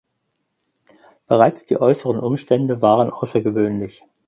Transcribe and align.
Bereits 1.27 1.67
die 1.67 1.77
äußeren 1.79 2.17
Umstände 2.19 2.81
waren 2.81 3.11
außergewöhnlich. 3.11 4.03